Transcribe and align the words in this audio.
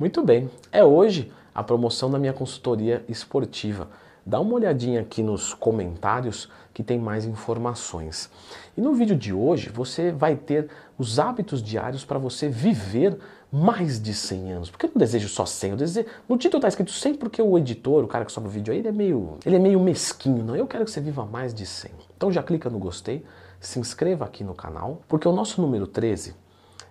Muito 0.00 0.24
bem, 0.24 0.48
é 0.72 0.82
hoje 0.82 1.30
a 1.54 1.62
promoção 1.62 2.10
da 2.10 2.18
minha 2.18 2.32
consultoria 2.32 3.04
esportiva. 3.06 3.86
Dá 4.24 4.40
uma 4.40 4.54
olhadinha 4.54 5.02
aqui 5.02 5.22
nos 5.22 5.52
comentários 5.52 6.48
que 6.72 6.82
tem 6.82 6.98
mais 6.98 7.26
informações. 7.26 8.30
E 8.74 8.80
no 8.80 8.94
vídeo 8.94 9.14
de 9.14 9.30
hoje 9.30 9.68
você 9.68 10.10
vai 10.10 10.36
ter 10.36 10.70
os 10.96 11.18
hábitos 11.18 11.62
diários 11.62 12.02
para 12.02 12.18
você 12.18 12.48
viver 12.48 13.18
mais 13.52 14.00
de 14.00 14.14
100 14.14 14.52
anos. 14.52 14.70
Porque 14.70 14.86
eu 14.86 14.90
não 14.94 14.98
desejo 14.98 15.28
só 15.28 15.44
100, 15.44 15.70
eu 15.72 15.76
desejo... 15.76 16.08
no 16.26 16.38
título 16.38 16.60
está 16.60 16.68
escrito 16.68 16.92
100 16.92 17.16
porque 17.16 17.42
o 17.42 17.58
editor, 17.58 18.02
o 18.02 18.08
cara 18.08 18.24
que 18.24 18.32
sobe 18.32 18.46
o 18.46 18.50
vídeo 18.50 18.72
aí, 18.72 18.78
ele 18.78 18.88
é 18.88 18.92
meio, 18.92 19.36
ele 19.44 19.56
é 19.56 19.58
meio 19.58 19.78
mesquinho, 19.78 20.42
não? 20.42 20.56
Eu 20.56 20.66
quero 20.66 20.86
que 20.86 20.90
você 20.90 21.02
viva 21.02 21.26
mais 21.26 21.52
de 21.52 21.66
100. 21.66 21.90
Então 22.16 22.32
já 22.32 22.42
clica 22.42 22.70
no 22.70 22.78
gostei, 22.78 23.22
se 23.60 23.78
inscreva 23.78 24.24
aqui 24.24 24.42
no 24.42 24.54
canal, 24.54 25.02
porque 25.06 25.28
o 25.28 25.32
nosso 25.32 25.60
número 25.60 25.86
13 25.86 26.39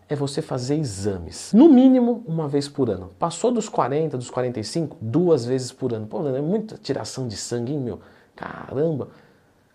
é 0.10 0.16
você 0.16 0.42
fazer 0.42 0.76
exames. 0.76 1.54
No 1.54 1.70
mínimo 1.70 2.24
uma 2.28 2.48
vez 2.48 2.68
por 2.68 2.90
ano. 2.90 3.12
Passou 3.20 3.52
dos 3.52 3.70
40, 3.70 4.18
dos 4.18 4.30
45, 4.32 4.98
duas 5.00 5.46
vezes 5.46 5.72
por 5.72 5.94
ano. 5.94 6.08
Pô, 6.08 6.28
é 6.28 6.42
muita 6.42 6.76
tiração 6.78 7.28
de 7.28 7.38
sangue, 7.38 7.74
hein, 7.74 7.80
meu? 7.80 8.00
Caramba! 8.36 9.10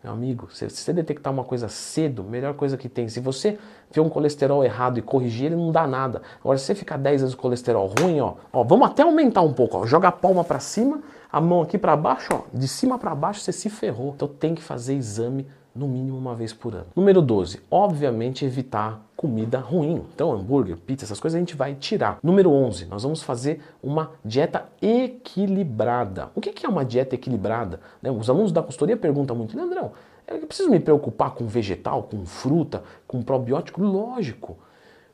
Meu 0.03 0.13
amigo, 0.13 0.49
se 0.53 0.69
você 0.69 0.93
detectar 0.93 1.33
uma 1.33 1.45
coisa 1.45 1.67
cedo, 1.67 2.23
melhor 2.23 2.53
coisa 2.53 2.77
que 2.77 2.91
tem. 2.91 3.09
Se 3.09 3.21
você 3.21 3.59
vê 3.91 4.01
um 4.01 4.09
colesterol 4.11 4.63
errado 4.63 4.99
e 4.99 5.03
corrigir 5.03 5.47
ele, 5.47 5.57
não 5.57 5.73
dá 5.73 5.87
nada. 5.87 6.21
Agora, 6.41 6.59
se 6.59 6.67
você 6.67 6.75
ficar 6.75 6.99
10 6.99 7.23
anos 7.23 7.35
com 7.35 7.41
colesterol 7.41 7.91
ruim, 7.99 8.21
ó, 8.21 8.35
ó, 8.53 8.63
vamos 8.63 8.87
até 8.87 9.03
aumentar 9.03 9.41
um 9.41 9.55
pouco, 9.55 9.79
ó. 9.79 9.87
Joga 9.87 10.09
a 10.09 10.13
palma 10.13 10.45
para 10.45 10.61
cima, 10.61 11.01
a 11.33 11.41
mão 11.41 11.63
aqui 11.63 11.79
para 11.79 11.97
baixo, 11.97 12.35
ó. 12.35 12.43
De 12.53 12.69
cima 12.69 12.99
para 12.99 13.15
baixo 13.15 13.41
você 13.41 13.53
se 13.53 13.71
ferrou. 13.71 14.13
Então 14.15 14.29
tem 14.29 14.55
que 14.55 14.61
fazer 14.61 14.95
exame 14.95 15.47
no 15.75 15.89
mínimo 15.89 16.17
uma 16.17 16.35
vez 16.35 16.53
por 16.53 16.75
ano. 16.75 16.87
Número 16.95 17.21
12, 17.21 17.61
obviamente 17.71 18.45
evitar 18.45 19.05
comida 19.17 19.59
ruim. 19.59 20.05
Então, 20.15 20.33
hambúrguer, 20.33 20.77
pizza, 20.77 21.05
essas 21.05 21.19
coisas 21.19 21.37
a 21.37 21.41
gente 21.41 21.57
vai 21.57 21.75
tirar. 21.75 22.19
Número 22.23 22.51
11, 22.51 22.87
nós 22.87 23.03
vamos 23.03 23.23
fazer 23.23 23.61
uma 23.83 24.13
dieta 24.25 24.67
equilibrada. 24.81 26.31
O 26.35 26.41
que 26.41 26.65
é 26.65 26.69
uma 26.69 26.85
dieta 26.85 27.15
equilibrada? 27.15 27.81
Né, 28.01 28.11
os 28.11 28.31
alunos 28.31 28.53
da 28.53 28.63
consultoria 28.63 28.97
perguntam 28.97 29.35
muito, 29.35 29.57
Leandrão, 29.57 29.93
eu 30.27 30.47
preciso 30.47 30.71
me 30.71 30.81
preocupar 30.81 31.33
com 31.33 31.47
vegetal, 31.47 32.05
com 32.05 32.25
fruta, 32.25 32.83
com 33.07 33.23
probiótico? 33.23 33.83
Lógico. 33.83 34.57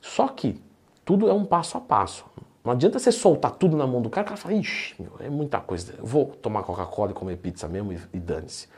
Só 0.00 0.28
que 0.28 0.60
tudo 1.04 1.28
é 1.28 1.32
um 1.32 1.44
passo 1.44 1.76
a 1.78 1.80
passo. 1.80 2.24
Não 2.62 2.72
adianta 2.72 2.98
você 2.98 3.10
soltar 3.10 3.52
tudo 3.52 3.76
na 3.76 3.86
mão 3.86 4.02
do 4.02 4.10
cara, 4.10 4.26
o 4.26 4.28
cara 4.28 4.36
fala, 4.36 4.54
ixi, 4.54 4.94
meu, 5.00 5.12
é 5.18 5.30
muita 5.30 5.58
coisa, 5.60 5.94
eu 5.98 6.04
vou 6.04 6.26
tomar 6.26 6.62
Coca-Cola 6.62 7.10
e 7.10 7.14
comer 7.14 7.36
pizza 7.36 7.66
mesmo 7.66 7.92
e, 7.92 7.98
e 8.12 8.18
dane-se. 8.18 8.68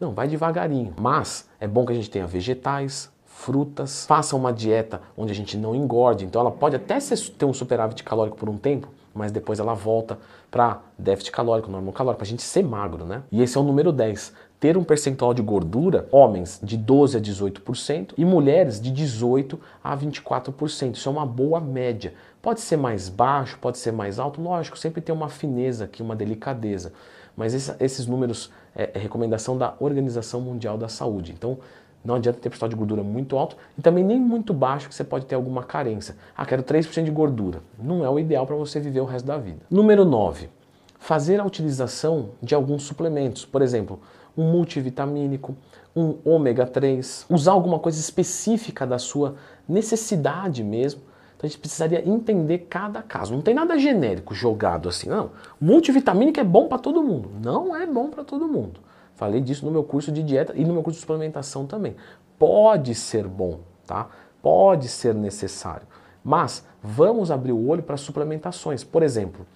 Não, 0.00 0.12
vai 0.12 0.26
devagarinho. 0.26 0.94
Mas 0.98 1.46
é 1.60 1.68
bom 1.68 1.84
que 1.84 1.92
a 1.92 1.94
gente 1.94 2.08
tenha 2.08 2.26
vegetais, 2.26 3.12
frutas, 3.26 4.06
faça 4.06 4.34
uma 4.34 4.52
dieta 4.52 5.02
onde 5.14 5.30
a 5.30 5.34
gente 5.34 5.58
não 5.58 5.74
engorde. 5.74 6.24
Então 6.24 6.40
ela 6.40 6.50
pode 6.50 6.74
até 6.74 6.98
ter 6.98 7.44
um 7.44 7.52
superávit 7.52 8.02
calórico 8.02 8.38
por 8.38 8.48
um 8.48 8.56
tempo, 8.56 8.88
mas 9.14 9.30
depois 9.30 9.58
ela 9.58 9.74
volta 9.74 10.18
para 10.50 10.80
déficit 10.98 11.32
calórico, 11.32 11.70
normal 11.70 11.92
calórico, 11.92 12.18
para 12.18 12.26
a 12.26 12.30
gente 12.30 12.42
ser 12.42 12.64
magro, 12.64 13.04
né? 13.04 13.22
E 13.30 13.42
esse 13.42 13.58
é 13.58 13.60
o 13.60 13.64
número 13.64 13.92
10. 13.92 14.32
Ter 14.58 14.76
um 14.76 14.84
percentual 14.84 15.34
de 15.34 15.42
gordura, 15.42 16.06
homens 16.10 16.60
de 16.62 16.76
12 16.76 17.16
a 17.16 17.20
18% 17.20 18.12
e 18.16 18.24
mulheres 18.24 18.80
de 18.80 18.90
18 18.90 19.58
a 19.82 19.96
24%. 19.96 20.94
Isso 20.94 21.08
é 21.08 21.12
uma 21.12 21.24
boa 21.26 21.60
média. 21.60 22.14
Pode 22.42 22.60
ser 22.60 22.76
mais 22.76 23.08
baixo, 23.10 23.58
pode 23.58 23.78
ser 23.78 23.92
mais 23.92 24.18
alto, 24.18 24.40
lógico, 24.40 24.78
sempre 24.78 25.00
tem 25.00 25.14
uma 25.14 25.28
fineza 25.28 25.84
aqui, 25.84 26.02
uma 26.02 26.16
delicadeza. 26.16 26.92
Mas 27.40 27.54
esse, 27.54 27.74
esses 27.80 28.06
números 28.06 28.50
é, 28.76 28.90
é, 28.92 28.98
recomendação 28.98 29.56
da 29.56 29.72
Organização 29.80 30.42
Mundial 30.42 30.76
da 30.76 30.90
Saúde. 30.90 31.32
Então, 31.32 31.56
não 32.04 32.16
adianta 32.16 32.38
ter 32.38 32.50
percentual 32.50 32.68
de 32.68 32.76
gordura 32.76 33.02
muito 33.02 33.34
alto 33.34 33.56
e 33.78 33.80
também 33.80 34.04
nem 34.04 34.20
muito 34.20 34.52
baixo, 34.52 34.90
que 34.90 34.94
você 34.94 35.02
pode 35.02 35.24
ter 35.24 35.36
alguma 35.36 35.62
carência. 35.62 36.16
Ah, 36.36 36.44
quero 36.44 36.62
3% 36.62 37.02
de 37.02 37.10
gordura. 37.10 37.62
Não 37.82 38.04
é 38.04 38.10
o 38.10 38.18
ideal 38.18 38.46
para 38.46 38.56
você 38.56 38.78
viver 38.78 39.00
o 39.00 39.06
resto 39.06 39.24
da 39.24 39.38
vida. 39.38 39.60
Número 39.70 40.04
9. 40.04 40.50
Fazer 40.98 41.40
a 41.40 41.44
utilização 41.46 42.32
de 42.42 42.54
alguns 42.54 42.82
suplementos. 42.82 43.46
Por 43.46 43.62
exemplo, 43.62 44.00
um 44.36 44.44
multivitamínico, 44.52 45.56
um 45.96 46.16
ômega 46.22 46.66
3. 46.66 47.24
Usar 47.30 47.52
alguma 47.52 47.78
coisa 47.78 47.98
específica 47.98 48.86
da 48.86 48.98
sua 48.98 49.36
necessidade 49.66 50.62
mesmo 50.62 51.00
então 51.40 51.48
a 51.48 51.50
gente 51.50 51.58
precisaria 51.58 52.06
entender 52.06 52.66
cada 52.68 53.02
caso. 53.02 53.32
Não 53.32 53.40
tem 53.40 53.54
nada 53.54 53.78
genérico 53.78 54.34
jogado 54.34 54.90
assim, 54.90 55.08
não. 55.08 55.30
Multivitamínico 55.58 56.38
é 56.38 56.44
bom 56.44 56.68
para 56.68 56.76
todo 56.76 57.02
mundo. 57.02 57.30
Não 57.42 57.74
é 57.74 57.86
bom 57.86 58.10
para 58.10 58.22
todo 58.22 58.46
mundo. 58.46 58.78
Falei 59.16 59.40
disso 59.40 59.64
no 59.64 59.70
meu 59.70 59.82
curso 59.82 60.12
de 60.12 60.22
dieta 60.22 60.52
e 60.54 60.66
no 60.66 60.74
meu 60.74 60.82
curso 60.82 60.98
de 60.98 61.00
suplementação 61.00 61.64
também. 61.64 61.96
Pode 62.38 62.94
ser 62.94 63.26
bom, 63.26 63.60
tá? 63.86 64.08
Pode 64.42 64.88
ser 64.88 65.14
necessário. 65.14 65.86
Mas 66.22 66.62
vamos 66.82 67.30
abrir 67.30 67.52
o 67.52 67.68
olho 67.68 67.82
para 67.82 67.96
suplementações. 67.96 68.84
Por 68.84 69.02
exemplo, 69.02 69.46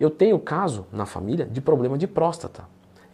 eu 0.00 0.10
tenho 0.10 0.36
caso 0.36 0.84
na 0.90 1.06
família 1.06 1.46
de 1.46 1.60
problema 1.60 1.96
de 1.96 2.08
próstata. 2.08 2.64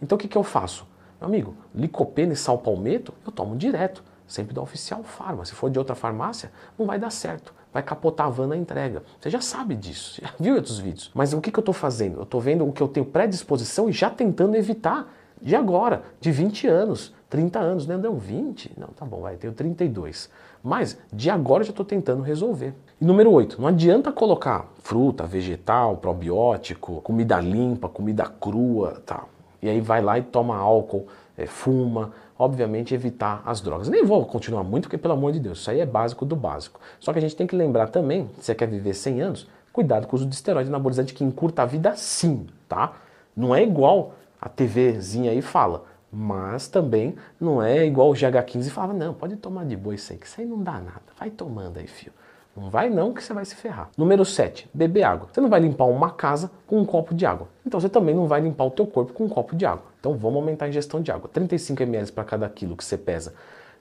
Então 0.01 0.15
o 0.15 0.19
que, 0.19 0.27
que 0.27 0.37
eu 0.37 0.43
faço? 0.43 0.87
Meu 1.21 1.27
amigo, 1.27 1.55
licopeno 1.73 2.33
e 2.33 2.35
sal 2.35 2.57
palmeto 2.57 3.13
eu 3.23 3.31
tomo 3.31 3.55
direto, 3.55 4.03
sempre 4.25 4.55
da 4.55 4.61
oficial 4.61 5.03
farma. 5.03 5.45
Se 5.45 5.53
for 5.53 5.69
de 5.69 5.77
outra 5.77 5.93
farmácia, 5.93 6.51
não 6.79 6.87
vai 6.87 6.97
dar 6.97 7.11
certo 7.11 7.53
vai 7.77 7.83
capotar 7.83 8.25
a 8.25 8.29
van 8.29 8.47
na 8.47 8.57
entrega. 8.57 9.03
Você 9.21 9.29
já 9.29 9.39
sabe 9.39 9.75
disso, 9.75 10.19
já 10.19 10.31
viu 10.39 10.55
outros 10.55 10.79
vídeos. 10.79 11.11
Mas 11.13 11.31
o 11.31 11.39
que, 11.39 11.51
que 11.51 11.59
eu 11.59 11.61
estou 11.61 11.75
fazendo? 11.75 12.17
Eu 12.17 12.23
estou 12.23 12.41
vendo 12.41 12.67
o 12.67 12.73
que 12.73 12.81
eu 12.81 12.87
tenho 12.87 13.05
predisposição 13.05 13.87
e 13.87 13.91
já 13.91 14.09
tentando 14.09 14.55
evitar 14.55 15.13
de 15.39 15.55
agora, 15.55 16.01
de 16.19 16.31
20 16.31 16.67
anos, 16.67 17.13
30 17.29 17.59
anos, 17.59 17.85
né? 17.85 17.95
Não, 17.95 18.15
20? 18.15 18.71
Não, 18.75 18.87
tá 18.87 19.05
bom, 19.05 19.21
vai, 19.21 19.35
eu 19.35 19.37
tenho 19.37 19.53
32. 19.53 20.27
Mas 20.63 20.97
de 21.13 21.29
agora 21.29 21.61
eu 21.61 21.65
já 21.65 21.69
estou 21.69 21.85
tentando 21.85 22.23
resolver. 22.23 22.73
E 22.99 23.05
número 23.05 23.31
8, 23.31 23.61
não 23.61 23.67
adianta 23.67 24.11
colocar 24.11 24.65
fruta, 24.79 25.27
vegetal, 25.27 25.97
probiótico, 25.97 26.99
comida 27.01 27.39
limpa, 27.39 27.87
comida 27.87 28.25
crua, 28.25 29.03
tá. 29.05 29.23
E 29.61 29.69
aí 29.69 29.79
vai 29.79 30.01
lá 30.01 30.17
e 30.17 30.23
toma 30.23 30.57
álcool, 30.57 31.05
é, 31.37 31.45
fuma, 31.45 32.11
obviamente 32.37 32.93
evitar 32.93 33.41
as 33.45 33.61
drogas. 33.61 33.89
Nem 33.89 34.05
vou 34.05 34.25
continuar 34.25 34.63
muito, 34.63 34.83
porque 34.83 34.97
pelo 34.97 35.13
amor 35.13 35.31
de 35.31 35.39
Deus, 35.39 35.59
isso 35.59 35.71
aí 35.71 35.79
é 35.79 35.85
básico 35.85 36.25
do 36.25 36.35
básico. 36.35 36.79
Só 36.99 37.11
que 37.11 37.19
a 37.19 37.21
gente 37.21 37.35
tem 37.35 37.47
que 37.47 37.55
lembrar 37.55 37.87
também, 37.87 38.29
se 38.39 38.45
você 38.45 38.55
quer 38.55 38.67
viver 38.67 38.93
100 38.93 39.21
anos, 39.21 39.47
cuidado 39.73 40.07
com 40.07 40.15
o 40.15 40.19
uso 40.19 40.25
de 40.25 40.35
esteroide 40.35 40.69
anabolizante 40.69 41.13
que 41.13 41.23
encurta 41.23 41.63
a 41.63 41.65
vida 41.65 41.95
sim, 41.95 42.47
tá? 42.67 42.93
Não 43.35 43.53
é 43.53 43.63
igual 43.63 44.13
a 44.41 44.49
TVzinha 44.49 45.31
aí 45.31 45.41
fala, 45.41 45.85
mas 46.11 46.67
também 46.67 47.15
não 47.39 47.61
é 47.61 47.85
igual 47.85 48.09
o 48.09 48.13
GH15 48.13 48.69
fala, 48.69 48.93
não, 48.93 49.13
pode 49.13 49.35
tomar 49.35 49.65
de 49.65 49.75
boa 49.75 49.93
isso 49.93 50.11
aí, 50.13 50.19
que 50.19 50.25
isso 50.25 50.39
aí 50.39 50.47
não 50.47 50.61
dá 50.61 50.73
nada. 50.73 51.03
Vai 51.19 51.29
tomando 51.29 51.77
aí, 51.77 51.87
filho. 51.87 52.13
Não 52.55 52.71
vai 52.71 52.89
não 52.89 53.13
que 53.13 53.23
você 53.23 53.33
vai 53.35 53.45
se 53.45 53.55
ferrar. 53.55 53.91
Número 53.95 54.25
7, 54.25 54.67
beber 54.73 55.03
água. 55.03 55.29
Você 55.31 55.39
não 55.39 55.47
vai 55.47 55.59
limpar 55.59 55.85
uma 55.85 56.09
casa 56.09 56.49
com 56.65 56.79
um 56.79 56.85
copo 56.85 57.13
de 57.13 57.23
água. 57.23 57.47
Então 57.63 57.79
você 57.79 57.87
também 57.87 58.15
não 58.15 58.25
vai 58.25 58.41
limpar 58.41 58.63
o 58.63 58.71
teu 58.71 58.87
corpo 58.87 59.13
com 59.13 59.25
um 59.25 59.29
copo 59.29 59.55
de 59.55 59.63
água. 59.63 59.83
Então 60.07 60.17
vamos 60.17 60.37
aumentar 60.37 60.65
a 60.65 60.69
ingestão 60.69 61.01
de 61.01 61.11
água. 61.11 61.29
35 61.29 61.83
ml 61.83 62.09
para 62.13 62.23
cada 62.23 62.47
quilo 62.47 62.77
que 62.77 62.85
você 62.85 62.97
pesa 62.97 63.33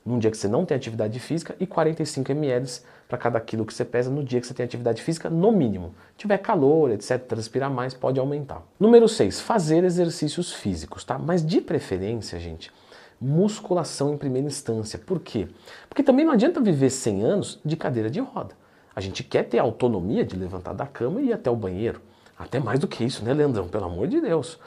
num 0.04 0.18
dia 0.18 0.28
que 0.28 0.36
você 0.36 0.48
não 0.48 0.64
tem 0.64 0.76
atividade 0.76 1.18
física 1.20 1.54
e 1.58 1.66
45 1.66 2.32
ml 2.32 2.80
para 3.08 3.16
cada 3.16 3.40
quilo 3.40 3.64
que 3.64 3.72
você 3.72 3.84
pesa 3.84 4.10
no 4.10 4.24
dia 4.24 4.40
que 4.40 4.46
você 4.46 4.54
tem 4.54 4.64
atividade 4.64 5.02
física, 5.02 5.30
no 5.30 5.52
mínimo. 5.52 5.94
Se 6.12 6.18
tiver 6.18 6.38
calor, 6.38 6.90
etc, 6.90 7.18
transpirar 7.18 7.70
mais, 7.70 7.94
pode 7.94 8.18
aumentar. 8.18 8.62
Número 8.78 9.08
6, 9.08 9.40
fazer 9.40 9.84
exercícios 9.84 10.52
físicos, 10.52 11.04
tá? 11.04 11.18
Mas 11.18 11.44
de 11.44 11.60
preferência, 11.60 12.38
gente, 12.38 12.72
musculação 13.20 14.14
em 14.14 14.16
primeira 14.16 14.46
instância. 14.46 14.98
Por 14.98 15.20
quê? 15.20 15.48
Porque 15.88 16.04
também 16.04 16.24
não 16.24 16.32
adianta 16.32 16.60
viver 16.60 16.90
100 16.90 17.22
anos 17.22 17.60
de 17.64 17.76
cadeira 17.76 18.10
de 18.10 18.20
roda. 18.20 18.54
A 18.94 19.00
gente 19.00 19.24
quer 19.24 19.44
ter 19.44 19.58
autonomia 19.58 20.24
de 20.24 20.36
levantar 20.36 20.72
da 20.72 20.86
cama 20.86 21.20
e 21.20 21.26
ir 21.26 21.32
até 21.32 21.50
o 21.50 21.56
banheiro. 21.56 22.00
Até 22.38 22.60
mais 22.60 22.78
do 22.78 22.86
que 22.86 23.04
isso, 23.04 23.24
né, 23.24 23.32
Leandrão? 23.32 23.68
Pelo 23.68 23.84
amor 23.84 24.06
de 24.06 24.20
Deus. 24.20 24.58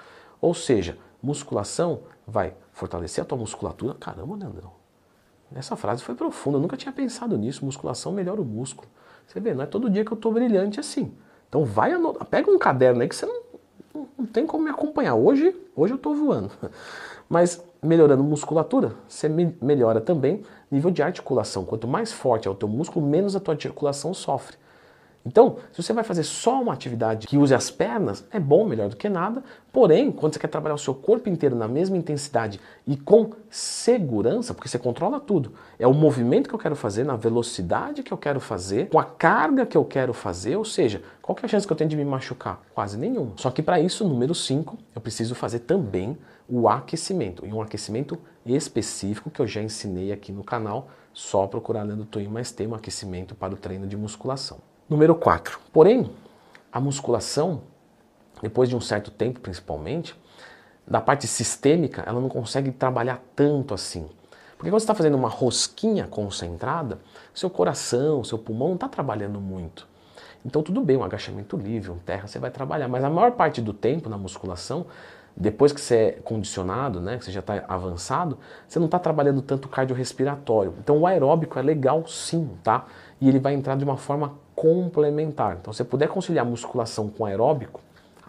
Ou 0.41 0.53
seja, 0.53 0.97
musculação 1.22 2.02
vai 2.28 2.53
fortalecer 2.72 3.24
a 3.24 3.25
tua 3.25 3.38
musculatura. 3.38 3.94
Caramba, 3.96 4.35
Leandrão. 4.35 4.72
Essa 5.53 5.75
frase 5.75 6.03
foi 6.03 6.13
profunda, 6.13 6.57
eu 6.57 6.62
nunca 6.62 6.78
tinha 6.78 6.91
pensado 6.91 7.38
nisso. 7.38 7.66
Musculação 7.66 8.12
melhora 8.12 8.41
o 8.41 8.46
músculo. 8.46 8.88
Você 9.25 9.40
vê, 9.40 9.53
não 9.53 9.63
é 9.63 9.66
todo 9.66 9.90
dia 9.90 10.06
que 10.06 10.12
eu 10.12 10.16
estou 10.16 10.31
brilhante 10.31 10.79
assim. 10.79 11.13
Então 11.47 11.66
vai 11.66 11.94
anotar, 11.94 12.25
pega 12.28 12.50
um 12.52 12.59
caderno 12.59 13.02
aí 13.02 13.09
que 13.09 13.16
você 13.16 13.26
não, 13.26 14.08
não 14.17 14.26
tem 14.26 14.46
como 14.46 14.64
me 14.64 14.70
acompanhar. 14.70 15.16
Hoje, 15.16 15.55
hoje 15.76 15.93
eu 15.93 15.97
estou 15.97 16.16
voando. 16.16 16.52
Mas 17.28 17.64
melhorando 17.82 18.23
musculatura, 18.23 18.93
você 19.08 19.28
melhora 19.29 20.02
também 20.02 20.43
nível 20.70 20.91
de 20.91 21.02
articulação. 21.02 21.66
Quanto 21.66 21.88
mais 21.88 22.11
forte 22.11 22.47
é 22.47 22.52
o 22.52 22.55
teu 22.55 22.67
músculo, 22.67 23.05
menos 23.05 23.35
a 23.35 23.40
tua 23.40 23.53
articulação 23.53 24.14
sofre. 24.14 24.58
Então, 25.25 25.57
se 25.73 25.83
você 25.83 25.91
vai 25.91 26.03
fazer 26.03 26.23
só 26.23 26.61
uma 26.61 26.73
atividade 26.73 27.27
que 27.27 27.37
use 27.37 27.53
as 27.53 27.69
pernas, 27.69 28.25
é 28.31 28.39
bom, 28.39 28.66
melhor 28.66 28.89
do 28.89 28.95
que 28.95 29.09
nada. 29.09 29.43
Porém, 29.71 30.11
quando 30.11 30.33
você 30.33 30.39
quer 30.39 30.47
trabalhar 30.47 30.75
o 30.75 30.79
seu 30.79 30.95
corpo 30.95 31.29
inteiro 31.29 31.55
na 31.55 31.67
mesma 31.67 31.97
intensidade 31.97 32.59
e 32.87 32.95
com 32.95 33.31
segurança, 33.49 34.53
porque 34.53 34.69
você 34.69 34.79
controla 34.79 35.19
tudo, 35.19 35.53
é 35.77 35.85
o 35.85 35.93
movimento 35.93 36.47
que 36.47 36.55
eu 36.55 36.59
quero 36.59 36.75
fazer, 36.75 37.03
na 37.03 37.16
velocidade 37.16 38.01
que 38.01 38.11
eu 38.11 38.17
quero 38.17 38.39
fazer, 38.39 38.89
com 38.89 38.97
a 38.97 39.03
carga 39.03 39.66
que 39.66 39.77
eu 39.77 39.83
quero 39.83 40.13
fazer, 40.13 40.55
ou 40.55 40.66
seja, 40.66 41.03
qual 41.21 41.37
é 41.41 41.45
a 41.45 41.49
chance 41.49 41.67
que 41.67 41.73
eu 41.73 41.77
tenho 41.77 41.89
de 41.89 41.97
me 41.97 42.05
machucar? 42.05 42.61
Quase 42.73 42.97
nenhuma. 42.97 43.33
Só 43.35 43.51
que 43.51 43.61
para 43.61 43.79
isso, 43.79 44.07
número 44.07 44.33
5, 44.33 44.77
eu 44.95 45.01
preciso 45.01 45.35
fazer 45.35 45.59
também 45.59 46.17
o 46.47 46.67
aquecimento, 46.67 47.45
e 47.45 47.53
um 47.53 47.61
aquecimento 47.61 48.17
específico 48.45 49.29
que 49.29 49.39
eu 49.39 49.45
já 49.45 49.61
ensinei 49.61 50.11
aqui 50.11 50.31
no 50.31 50.43
canal, 50.43 50.87
só 51.13 51.45
procurar 51.45 51.83
Leandro 51.83 52.05
Twin, 52.05 52.27
mas 52.27 52.51
tem 52.51 52.66
um 52.66 52.73
aquecimento 52.73 53.35
para 53.35 53.53
o 53.53 53.57
treino 53.57 53.85
de 53.85 53.95
musculação. 53.95 54.68
Número 54.90 55.14
4. 55.14 55.59
Porém, 55.72 56.09
a 56.72 56.80
musculação, 56.80 57.62
depois 58.41 58.68
de 58.68 58.76
um 58.76 58.82
certo 58.82 59.12
tempo 59.12 59.40
principalmente, 59.40 60.16
da 60.88 61.00
parte 61.00 61.28
sistêmica, 61.28 62.03
ela 62.08 62.20
não 62.20 62.28
consegue 62.28 62.72
trabalhar 62.72 63.22
tanto 63.36 63.76
assim. 63.76 64.09
Porque 64.58 64.72
quando 64.72 64.80
você 64.80 64.86
está 64.86 64.96
fazendo 64.96 65.16
uma 65.16 65.30
rosquinha 65.30 66.08
concentrada, 66.08 66.97
seu 67.36 67.52
coração, 67.52 68.24
seu 68.24 68.40
pulmão 68.40 68.70
não 68.70 68.76
está 68.76 68.88
trabalhando 68.88 69.40
muito. 69.40 69.88
Então 70.44 70.64
tudo 70.64 70.82
bem, 70.82 70.97
um 70.97 71.03
agachamento 71.03 71.56
livre, 71.56 71.91
um 71.91 72.00
terra, 72.00 72.28
você 72.28 72.40
vai 72.40 72.50
trabalhar. 72.50 72.88
Mas 72.88 73.03
a 73.03 73.12
maior 73.12 73.34
parte 73.34 73.62
do 73.62 73.74
tempo 73.74 74.09
na 74.09 74.18
musculação, 74.18 74.88
depois 75.38 75.72
que 75.72 75.80
você 75.80 75.96
é 75.96 76.12
condicionado, 76.24 77.00
né, 77.00 77.20
que 77.20 77.26
você 77.26 77.32
já 77.32 77.41
está 77.41 77.64
avançado, 77.68 78.40
você 78.68 78.80
não 78.80 78.88
está 78.88 78.97
trabalhando 78.97 79.44
tanto 79.44 79.68
cardiorrespiratório. 79.68 80.74
Então 80.80 80.97
o 80.97 81.06
aeróbico 81.06 81.59
é 81.59 81.62
legal 81.62 82.08
sim, 82.08 82.50
tá? 82.64 82.88
E 83.22 83.30
ele 83.30 83.38
vai 83.40 83.53
entrar 83.53 83.76
de 83.78 83.84
uma 83.84 83.97
forma 83.97 84.34
complementar. 84.59 85.58
Então 85.61 85.72
se 85.72 85.78
você 85.78 85.84
puder 85.85 86.09
conciliar 86.09 86.46
musculação 86.46 87.08
com 87.08 87.23
aeróbico, 87.23 87.79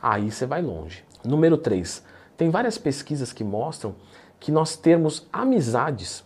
aí 0.01 0.31
você 0.31 0.47
vai 0.47 0.63
longe. 0.63 1.05
Número 1.25 1.59
3. 1.59 2.05
Tem 2.37 2.49
várias 2.51 2.79
pesquisas 2.79 3.33
que 3.33 3.43
mostram 3.43 3.97
que 4.39 4.53
nós 4.53 4.77
termos 4.77 5.27
amizades, 5.33 6.25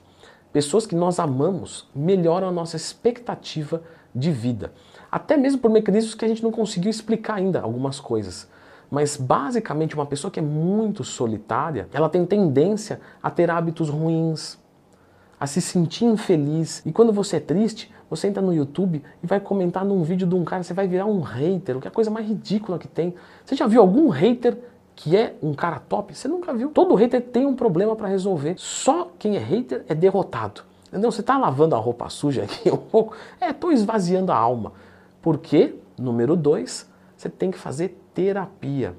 pessoas 0.52 0.86
que 0.86 0.94
nós 0.94 1.18
amamos, 1.18 1.88
melhoram 1.94 2.48
a 2.48 2.52
nossa 2.52 2.76
expectativa 2.76 3.82
de 4.14 4.30
vida. 4.30 4.74
Até 5.10 5.38
mesmo 5.38 5.58
por 5.58 5.70
mecanismos 5.70 6.14
que 6.14 6.24
a 6.26 6.28
gente 6.28 6.42
não 6.42 6.52
conseguiu 6.52 6.90
explicar 6.90 7.36
ainda 7.36 7.62
algumas 7.62 7.98
coisas. 7.98 8.46
Mas 8.90 9.16
basicamente 9.16 9.94
uma 9.94 10.04
pessoa 10.04 10.30
que 10.30 10.38
é 10.38 10.42
muito 10.42 11.02
solitária, 11.02 11.88
ela 11.94 12.10
tem 12.10 12.26
tendência 12.26 13.00
a 13.22 13.30
ter 13.30 13.50
hábitos 13.50 13.88
ruins, 13.88 14.58
a 15.40 15.46
se 15.46 15.62
sentir 15.62 16.04
infeliz. 16.04 16.82
E 16.84 16.92
quando 16.92 17.10
você 17.10 17.36
é 17.36 17.40
triste, 17.40 17.90
você 18.08 18.28
entra 18.28 18.42
no 18.42 18.52
YouTube 18.52 19.02
e 19.22 19.26
vai 19.26 19.40
comentar 19.40 19.84
num 19.84 20.02
vídeo 20.02 20.26
de 20.26 20.34
um 20.34 20.44
cara, 20.44 20.62
você 20.62 20.74
vai 20.74 20.86
virar 20.86 21.06
um 21.06 21.20
hater, 21.20 21.78
que 21.78 21.86
é 21.86 21.90
a 21.90 21.92
coisa 21.92 22.10
mais 22.10 22.26
ridícula 22.26 22.78
que 22.78 22.88
tem. 22.88 23.14
Você 23.44 23.56
já 23.56 23.66
viu 23.66 23.80
algum 23.80 24.08
hater 24.08 24.56
que 24.96 25.16
é 25.16 25.34
um 25.42 25.54
cara 25.54 25.80
top? 25.80 26.14
Você 26.14 26.28
nunca 26.28 26.54
viu. 26.54 26.70
Todo 26.70 26.94
hater 26.94 27.20
tem 27.20 27.46
um 27.46 27.54
problema 27.54 27.96
para 27.96 28.08
resolver. 28.08 28.54
Só 28.56 29.10
quem 29.18 29.36
é 29.36 29.40
hater 29.40 29.84
é 29.88 29.94
derrotado. 29.94 30.62
Entendeu? 30.88 31.10
Você 31.10 31.22
está 31.22 31.36
lavando 31.36 31.74
a 31.74 31.78
roupa 31.78 32.08
suja 32.08 32.44
aqui 32.44 32.70
um 32.70 32.76
pouco? 32.76 33.16
É, 33.40 33.50
estou 33.50 33.72
esvaziando 33.72 34.30
a 34.30 34.36
alma. 34.36 34.72
Porque, 35.20 35.74
número 35.98 36.36
dois, 36.36 36.88
você 37.16 37.28
tem 37.28 37.50
que 37.50 37.58
fazer 37.58 37.98
terapia. 38.14 38.94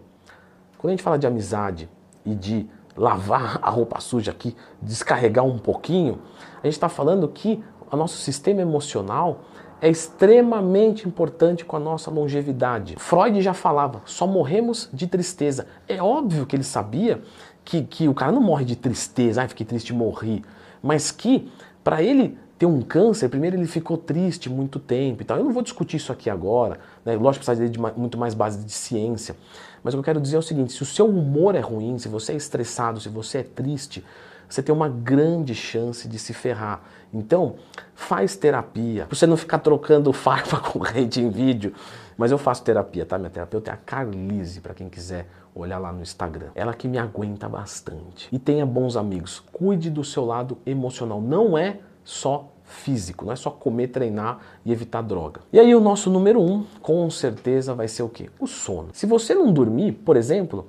Quando 0.78 0.90
a 0.90 0.92
gente 0.92 1.04
fala 1.04 1.18
de 1.18 1.26
amizade 1.26 1.90
e 2.26 2.36
de 2.36 2.68
lavar 2.98 3.60
a 3.64 3.70
roupa 3.70 4.00
suja 4.02 4.32
aqui, 4.32 4.56
descarregar 4.82 5.46
um 5.46 5.58
pouquinho, 5.58 6.20
a 6.62 6.68
gente 6.68 6.74
está 6.74 6.90
falando 6.90 7.28
que 7.28 7.64
o 7.92 7.98
nosso 7.98 8.18
sistema 8.18 8.62
emocional 8.62 9.42
é 9.82 9.90
extremamente 9.90 11.08
importante 11.08 11.66
com 11.66 11.76
a 11.76 11.80
nossa 11.80 12.10
longevidade. 12.10 12.96
Freud 12.98 13.42
já 13.42 13.54
falava, 13.54 14.02
só 14.06 14.26
morremos 14.26 14.90
de 14.94 15.06
tristeza. 15.06 15.68
É 15.88 16.02
óbvio 16.02 16.46
que 16.46 16.56
ele 16.56 16.64
sabia 16.64 17.22
que, 17.64 17.84
que 17.84 18.08
o 18.08 18.14
cara 18.14 18.32
não 18.32 18.42
morre 18.42 18.66
de 18.66 18.76
tristeza, 18.76 19.42
ai, 19.42 19.48
fiquei 19.48 19.66
triste 19.66 19.94
morri, 19.94 20.44
mas 20.82 21.12
que 21.12 21.52
para 21.84 22.02
ele 22.02 22.38
ter 22.58 22.66
um 22.66 22.82
câncer, 22.82 23.28
primeiro 23.28 23.58
ele 23.58 23.68
ficou 23.68 23.98
triste 23.98 24.50
muito 24.50 24.80
tempo 24.80 25.22
e 25.22 25.26
tal. 25.26 25.38
Eu 25.38 25.44
não 25.44 25.52
vou 25.52 25.62
discutir 25.62 25.98
isso 25.98 26.12
aqui 26.12 26.30
agora, 26.30 26.80
né? 27.04 27.16
lógico 27.16 27.44
que 27.44 27.52
precisa 27.52 27.70
de 27.70 27.80
muito 27.80 28.18
mais 28.18 28.34
base 28.34 28.64
de 28.64 28.72
ciência, 28.72 29.36
mas 29.84 29.94
o 29.94 29.98
que 29.98 30.00
eu 30.00 30.04
quero 30.04 30.22
dizer 30.22 30.38
é 30.38 30.40
o 30.40 30.42
seguinte, 30.42 30.74
se 30.74 30.82
o 30.82 30.86
seu 30.86 31.06
humor 31.06 31.54
é 31.54 31.60
ruim, 31.60 32.00
se 32.00 32.08
você 32.08 32.32
é 32.32 32.36
estressado, 32.36 33.00
se 33.00 33.10
você 33.10 33.40
é 33.40 33.44
triste, 33.44 34.04
você 34.48 34.62
tem 34.62 34.74
uma 34.74 34.90
grande 34.90 35.54
chance 35.54 36.08
de 36.08 36.18
se 36.20 36.34
ferrar. 36.34 36.82
Então, 37.14 37.56
faz 37.94 38.36
terapia. 38.36 39.06
Pra 39.06 39.16
você 39.16 39.26
não 39.26 39.38
ficar 39.38 39.60
trocando 39.60 40.12
farpa 40.14 40.58
com 40.58 40.80
rede 40.80 41.22
em 41.22 41.30
vídeo. 41.30 41.74
Mas 42.18 42.32
eu 42.32 42.38
faço 42.38 42.64
terapia, 42.64 43.06
tá? 43.06 43.18
Minha 43.18 43.30
terapeuta 43.30 43.72
é 43.72 43.74
a 43.74 43.78
Carlise, 43.78 44.62
para 44.62 44.74
quem 44.74 44.88
quiser 44.88 45.28
olhar 45.54 45.78
lá 45.80 45.92
no 45.92 46.02
Instagram. 46.02 46.48
Ela 46.56 46.74
que 46.74 46.88
me 46.88 46.98
aguenta 46.98 47.48
bastante. 47.48 48.30
E 48.32 48.40
tenha 48.40 48.66
bons 48.66 48.96
amigos. 48.96 49.44
Cuide 49.52 49.90
do 49.90 50.04
seu 50.04 50.26
lado 50.26 50.58
emocional. 50.66 51.22
Não 51.22 51.58
é 51.58 51.80
só 52.04 52.52
físico, 52.64 53.26
não 53.26 53.32
é 53.32 53.36
só 53.36 53.50
comer, 53.50 53.88
treinar 53.90 54.40
e 54.66 54.72
evitar 54.72 55.02
droga. 55.02 55.42
E 55.54 55.60
aí 55.60 55.74
o 55.76 55.80
nosso 55.80 56.10
número 56.10 56.42
um, 56.42 56.66
com 56.82 57.10
certeza, 57.10 57.74
vai 57.74 57.88
ser 57.88 58.04
o 58.04 58.10
quê? 58.10 58.30
O 58.40 58.48
sono. 58.48 58.90
Se 58.92 59.06
você 59.06 59.34
não 59.36 59.52
dormir, 59.54 59.94
por 59.94 60.18
exemplo, 60.18 60.68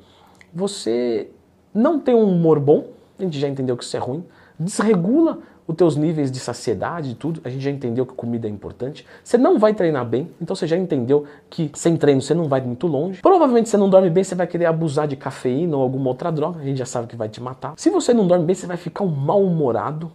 você 0.52 1.31
não 1.72 1.99
tem 1.99 2.14
um 2.14 2.29
humor 2.29 2.61
bom, 2.61 2.88
a 3.19 3.23
gente 3.23 3.39
já 3.39 3.49
entendeu 3.49 3.77
que 3.77 3.85
isso 3.85 3.97
é 3.97 4.01
ruim, 4.01 4.25
desregula 4.59 5.39
os 5.67 5.75
teus 5.75 5.97
níveis 5.97 6.31
de 6.31 6.39
saciedade 6.39 7.11
e 7.11 7.15
tudo, 7.15 7.41
a 7.45 7.49
gente 7.49 7.63
já 7.63 7.71
entendeu 7.71 8.07
que 8.07 8.15
comida 8.15 8.47
é 8.47 8.51
importante. 8.51 9.05
Você 9.25 9.37
não 9.37 9.59
vai 9.59 9.75
treinar 9.75 10.07
bem, 10.07 10.31
então 10.41 10.55
você 10.55 10.67
já 10.67 10.77
entendeu 10.77 11.25
que 11.51 11.71
sem 11.75 11.97
treino 11.97 12.23
você 12.23 12.35
não 12.35 12.49
vai 12.49 12.61
muito 12.61 12.87
longe. 12.87 13.21
Provavelmente 13.21 13.69
você 13.69 13.77
não 13.77 13.91
dorme 13.91 14.09
bem, 14.09 14.23
você 14.23 14.35
vai 14.35 14.47
querer 14.47 14.67
abusar 14.67 15.09
de 15.09 15.17
cafeína 15.17 15.77
ou 15.77 15.83
alguma 15.83 16.09
outra 16.09 16.31
droga, 16.31 16.61
a 16.61 16.65
gente 16.65 16.79
já 16.79 16.87
sabe 16.87 17.09
que 17.09 17.17
vai 17.17 17.29
te 17.29 17.43
matar. 17.43 17.75
Se 17.77 17.91
você 17.91 18.15
não 18.15 18.27
dorme 18.27 18.45
bem, 18.45 18.55
você 18.55 18.67
vai 18.67 18.77
ficar 18.77 19.03
um 19.03 19.09
mal-humorado, 19.09 20.13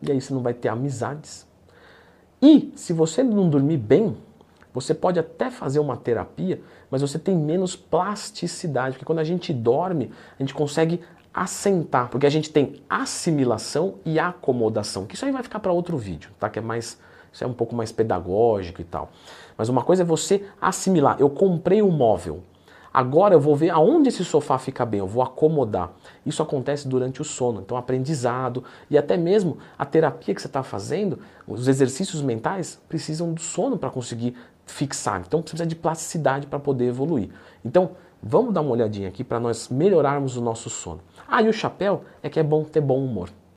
e 0.00 0.10
aí 0.10 0.20
você 0.20 0.32
não 0.32 0.40
vai 0.40 0.54
ter 0.54 0.68
amizades. 0.68 1.46
E 2.40 2.72
se 2.74 2.92
você 2.92 3.22
não 3.22 3.48
dormir 3.50 3.76
bem, 3.76 4.16
você 4.72 4.94
pode 4.94 5.18
até 5.18 5.50
fazer 5.50 5.80
uma 5.80 5.96
terapia, 5.96 6.60
mas 6.90 7.02
você 7.02 7.18
tem 7.18 7.36
menos 7.36 7.74
plasticidade, 7.74 8.92
porque 8.92 9.04
quando 9.04 9.18
a 9.18 9.24
gente 9.24 9.52
dorme, 9.52 10.10
a 10.38 10.42
gente 10.42 10.54
consegue 10.54 11.00
assentar, 11.42 12.08
porque 12.08 12.26
a 12.26 12.30
gente 12.30 12.50
tem 12.50 12.82
assimilação 12.88 13.94
e 14.04 14.18
acomodação, 14.18 15.06
que 15.06 15.14
isso 15.14 15.24
aí 15.24 15.32
vai 15.32 15.42
ficar 15.42 15.60
para 15.60 15.72
outro 15.72 15.96
vídeo, 15.96 16.30
tá? 16.38 16.48
Que 16.48 16.58
é 16.58 16.62
mais 16.62 16.98
isso 17.32 17.44
é 17.44 17.46
um 17.46 17.52
pouco 17.52 17.74
mais 17.74 17.92
pedagógico 17.92 18.80
e 18.80 18.84
tal. 18.84 19.10
Mas 19.56 19.68
uma 19.68 19.82
coisa 19.82 20.02
é 20.02 20.04
você 20.04 20.44
assimilar. 20.60 21.16
Eu 21.18 21.28
comprei 21.28 21.82
um 21.82 21.90
móvel. 21.90 22.42
Agora 22.92 23.34
eu 23.34 23.40
vou 23.40 23.54
ver 23.54 23.70
aonde 23.70 24.08
esse 24.08 24.24
sofá 24.24 24.58
fica 24.58 24.84
bem, 24.84 25.00
eu 25.00 25.06
vou 25.06 25.22
acomodar. 25.22 25.92
Isso 26.24 26.42
acontece 26.42 26.88
durante 26.88 27.20
o 27.20 27.24
sono. 27.24 27.60
Então, 27.60 27.76
aprendizado 27.76 28.64
e 28.90 28.96
até 28.96 29.16
mesmo 29.16 29.58
a 29.78 29.84
terapia 29.84 30.34
que 30.34 30.40
você 30.40 30.46
está 30.46 30.62
fazendo, 30.62 31.18
os 31.46 31.68
exercícios 31.68 32.22
mentais 32.22 32.80
precisam 32.88 33.32
do 33.32 33.40
sono 33.40 33.76
para 33.76 33.90
conseguir 33.90 34.34
fixar. 34.66 35.22
Então, 35.26 35.42
precisa 35.42 35.66
de 35.66 35.76
plasticidade 35.76 36.46
para 36.46 36.58
poder 36.58 36.86
evoluir. 36.86 37.30
Então, 37.64 37.90
vamos 38.22 38.52
dar 38.52 38.60
uma 38.60 38.72
olhadinha 38.72 39.08
aqui 39.08 39.22
para 39.22 39.40
nós 39.40 39.68
melhorarmos 39.68 40.36
o 40.36 40.40
nosso 40.40 40.68
sono. 40.68 41.00
Ah, 41.26 41.42
e 41.42 41.48
o 41.48 41.52
chapéu 41.52 42.04
é 42.22 42.28
que 42.28 42.40
é 42.40 42.42
bom 42.42 42.64
ter 42.64 42.80
bom 42.80 43.04
humor. 43.04 43.30